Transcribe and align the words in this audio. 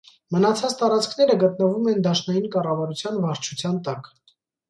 Մնացած 0.35 0.75
տարածքները 0.79 1.33
գտնվում 1.43 1.91
են 1.91 2.01
դաշնային 2.07 2.49
կառավարության 2.57 3.21
վարչության 3.27 3.77
տակ։ 3.89 4.13